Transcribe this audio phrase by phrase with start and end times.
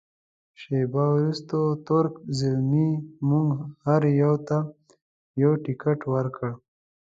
[0.61, 1.57] شیبه وروسته
[1.87, 2.89] تُرک زلمي
[3.27, 3.47] موږ
[3.85, 4.57] هر یوه ته
[5.41, 6.49] یو تکټ ورکړ.